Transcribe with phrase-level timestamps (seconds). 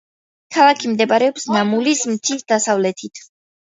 [0.57, 3.27] ქალაქი მდებარეობს ნამულის მთის დასავლეთით.